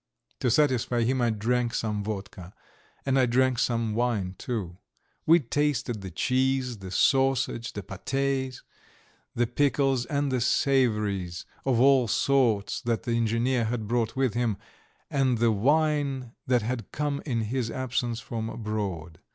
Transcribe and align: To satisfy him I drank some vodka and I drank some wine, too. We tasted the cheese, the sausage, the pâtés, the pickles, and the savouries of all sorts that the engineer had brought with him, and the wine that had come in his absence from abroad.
To 0.39 0.49
satisfy 0.49 1.03
him 1.03 1.21
I 1.21 1.29
drank 1.29 1.75
some 1.75 2.03
vodka 2.03 2.53
and 3.05 3.19
I 3.19 3.27
drank 3.27 3.59
some 3.59 3.93
wine, 3.93 4.33
too. 4.39 4.79
We 5.27 5.39
tasted 5.39 6.01
the 6.01 6.09
cheese, 6.09 6.79
the 6.79 6.89
sausage, 6.89 7.73
the 7.73 7.83
pâtés, 7.83 8.61
the 9.35 9.45
pickles, 9.45 10.07
and 10.07 10.31
the 10.31 10.41
savouries 10.41 11.45
of 11.67 11.79
all 11.79 12.07
sorts 12.07 12.81
that 12.81 13.03
the 13.03 13.15
engineer 13.15 13.65
had 13.65 13.87
brought 13.87 14.15
with 14.15 14.33
him, 14.33 14.57
and 15.11 15.37
the 15.37 15.51
wine 15.51 16.31
that 16.47 16.63
had 16.63 16.91
come 16.91 17.21
in 17.23 17.41
his 17.41 17.69
absence 17.69 18.19
from 18.19 18.49
abroad. 18.49 19.19